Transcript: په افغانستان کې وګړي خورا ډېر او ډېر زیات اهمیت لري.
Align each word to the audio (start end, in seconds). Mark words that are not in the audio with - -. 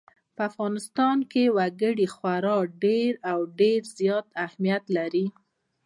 په 0.35 0.41
افغانستان 0.49 1.17
کې 1.31 1.43
وګړي 1.57 2.07
خورا 2.15 2.57
ډېر 2.83 3.11
او 3.31 3.39
ډېر 3.59 3.79
زیات 3.97 4.25
اهمیت 4.45 4.83
لري. 4.97 5.25